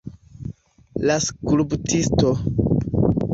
[1.09, 2.33] La skulptisto.